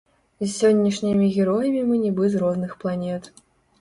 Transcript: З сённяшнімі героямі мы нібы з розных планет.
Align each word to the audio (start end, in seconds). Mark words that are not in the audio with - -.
З 0.43 0.47
сённяшнімі 0.53 1.27
героямі 1.35 1.85
мы 1.91 1.99
нібы 2.07 2.33
з 2.37 2.43
розных 2.45 2.77
планет. 2.85 3.33